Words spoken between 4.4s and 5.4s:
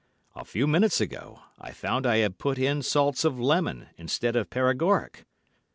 paregoric.